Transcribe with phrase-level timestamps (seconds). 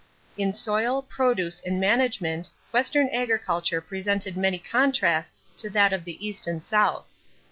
[0.23, 6.25] = In soil, produce, and management, Western agriculture presented many contrasts to that of the
[6.27, 7.11] East and South.